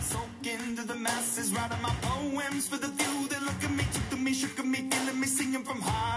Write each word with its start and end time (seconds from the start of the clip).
my 0.00 0.06
soul 0.06 0.28
into 0.42 0.82
the 0.86 0.94
masses, 0.94 1.52
writing 1.52 1.82
my 1.82 1.94
poems 2.00 2.66
for 2.66 2.78
the 2.78 2.88
few 2.88 3.28
that 3.28 3.42
look 3.42 3.62
at 3.62 3.70
me, 3.70 3.84
took 3.92 4.08
to 4.08 4.16
me, 4.16 4.32
shook 4.32 4.58
at 4.58 4.64
me, 4.64 4.88
feeling 4.90 5.20
me, 5.20 5.26
singing 5.26 5.62
from 5.62 5.80
heartache, 5.82 6.09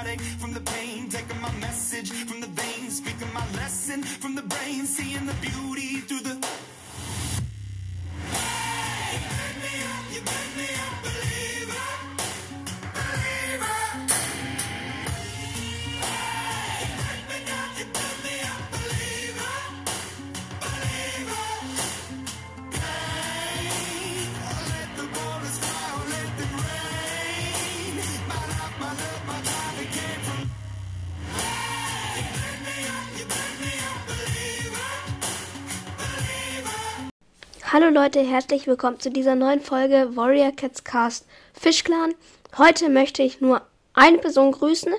Hallo 37.74 37.90
Leute, 37.90 38.20
herzlich 38.20 38.68
willkommen 38.68 39.00
zu 39.00 39.10
dieser 39.10 39.34
neuen 39.34 39.60
Folge 39.60 40.16
Warrior 40.16 40.52
Cats 40.52 40.84
Cast 40.84 41.26
Fish 41.60 41.84
Clan. 41.84 42.14
Heute 42.56 42.88
möchte 42.88 43.24
ich 43.24 43.42
nur 43.42 43.64
eine 43.96 44.20
Person 44.20 44.52
grüßen 44.52 44.94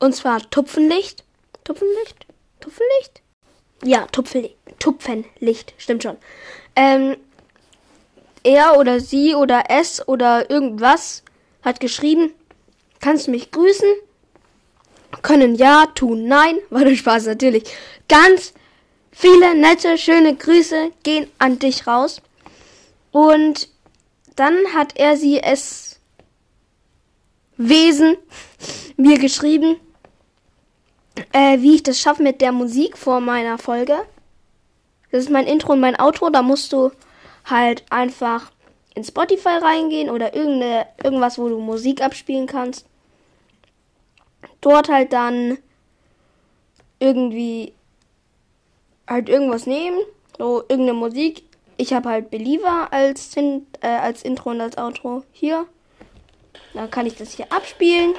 und 0.00 0.16
zwar 0.16 0.40
Tupfenlicht. 0.50 1.22
Tupfenlicht? 1.62 2.26
Tupfenlicht? 2.58 3.22
Ja, 3.84 4.06
Tupfenlicht. 4.06 4.56
Tupfenlicht, 4.80 5.72
stimmt 5.78 6.02
schon. 6.02 6.16
Ähm, 6.74 7.16
er 8.42 8.76
oder 8.76 8.98
sie 8.98 9.36
oder 9.36 9.66
es 9.68 10.08
oder 10.08 10.50
irgendwas 10.50 11.22
hat 11.62 11.78
geschrieben, 11.78 12.32
kannst 12.98 13.28
du 13.28 13.30
mich 13.30 13.52
grüßen? 13.52 13.88
Können 15.22 15.54
ja, 15.54 15.86
tun 15.94 16.26
nein. 16.26 16.58
War 16.70 16.84
der 16.84 16.96
Spaß 16.96 17.26
natürlich. 17.26 17.72
Ganz 18.08 18.52
viele 19.20 19.54
nette, 19.54 19.98
schöne 19.98 20.34
Grüße 20.34 20.92
gehen 21.02 21.30
an 21.38 21.58
dich 21.58 21.86
raus. 21.86 22.22
Und 23.12 23.68
dann 24.36 24.56
hat 24.74 24.96
er 24.96 25.16
sie 25.16 25.40
es 25.40 26.00
Wesen 27.56 28.16
mir 28.96 29.18
geschrieben, 29.18 29.76
äh, 31.32 31.60
wie 31.60 31.74
ich 31.74 31.82
das 31.82 32.00
schaffe 32.00 32.22
mit 32.22 32.40
der 32.40 32.52
Musik 32.52 32.96
vor 32.96 33.20
meiner 33.20 33.58
Folge. 33.58 33.98
Das 35.12 35.24
ist 35.24 35.30
mein 35.30 35.46
Intro 35.46 35.72
und 35.72 35.80
mein 35.80 36.00
Outro. 36.00 36.30
Da 36.30 36.40
musst 36.40 36.72
du 36.72 36.90
halt 37.44 37.84
einfach 37.90 38.50
in 38.94 39.04
Spotify 39.04 39.58
reingehen 39.60 40.08
oder 40.08 40.34
irgendeine, 40.34 40.86
irgendwas, 41.02 41.38
wo 41.38 41.48
du 41.48 41.58
Musik 41.58 42.00
abspielen 42.00 42.46
kannst. 42.46 42.86
Dort 44.62 44.88
halt 44.88 45.12
dann 45.12 45.58
irgendwie 46.98 47.74
halt 49.10 49.28
irgendwas 49.28 49.66
nehmen, 49.66 49.98
so 50.38 50.62
irgendeine 50.68 50.94
Musik. 50.94 51.42
Ich 51.76 51.92
habe 51.92 52.08
halt 52.08 52.30
Believer 52.30 52.92
als, 52.92 53.36
äh, 53.36 53.60
als 53.86 54.22
Intro 54.22 54.50
und 54.50 54.60
als 54.60 54.78
Outro 54.78 55.24
hier. 55.32 55.66
Dann 56.72 56.90
kann 56.90 57.06
ich 57.06 57.16
das 57.16 57.32
hier 57.32 57.52
abspielen 57.52 58.14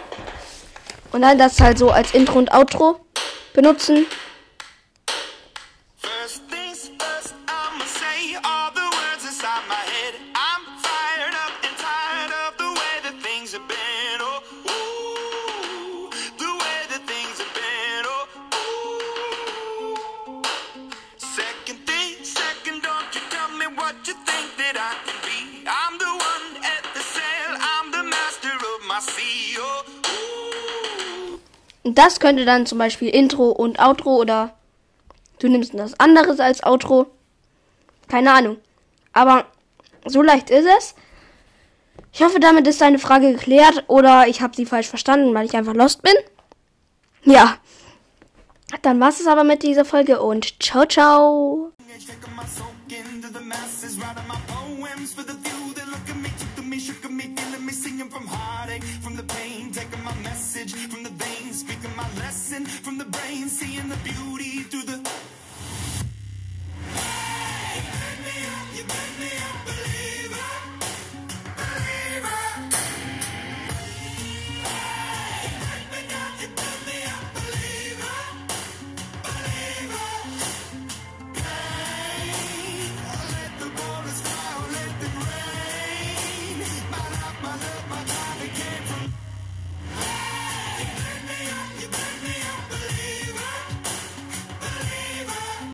und 1.11 1.21
dann 1.21 1.37
das 1.37 1.59
halt 1.59 1.77
so 1.77 1.89
als 1.89 2.13
Intro 2.13 2.39
und 2.39 2.53
Outro 2.53 2.99
benutzen. 3.53 4.05
First 5.97 6.41
things 6.49 6.91
first, 6.97 7.33
I'ma 7.47 7.85
say 7.85 8.37
all 8.43 8.70
Und 31.83 31.97
das 31.97 32.19
könnte 32.19 32.45
dann 32.45 32.65
zum 32.65 32.77
Beispiel 32.77 33.09
Intro 33.09 33.49
und 33.49 33.79
Outro 33.79 34.15
oder 34.15 34.53
du 35.39 35.47
nimmst 35.47 35.73
das 35.73 35.99
anderes 35.99 36.39
als 36.39 36.63
Outro. 36.63 37.07
Keine 38.07 38.31
Ahnung. 38.33 38.57
Aber 39.13 39.45
so 40.05 40.21
leicht 40.21 40.49
ist 40.49 40.67
es. 40.77 40.95
Ich 42.13 42.21
hoffe, 42.21 42.39
damit 42.39 42.67
ist 42.67 42.81
deine 42.81 42.99
Frage 42.99 43.31
geklärt 43.31 43.85
oder 43.87 44.27
ich 44.27 44.41
habe 44.41 44.55
sie 44.55 44.65
falsch 44.65 44.87
verstanden, 44.87 45.33
weil 45.33 45.45
ich 45.45 45.55
einfach 45.55 45.73
lost 45.73 46.01
bin. 46.01 46.13
Ja. 47.23 47.57
Dann 48.81 48.99
war's 48.99 49.19
es 49.19 49.27
aber 49.27 49.43
mit 49.43 49.63
dieser 49.63 49.85
Folge 49.85 50.21
und 50.21 50.61
ciao, 50.61 50.85
ciao. 50.85 51.71
Taking 52.07 52.35
my 52.35 52.43
in 63.81 63.89
the 63.89 63.95
beauty 64.03 64.50